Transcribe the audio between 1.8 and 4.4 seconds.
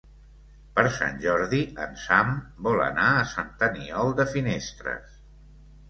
en Sam vol anar a Sant Aniol de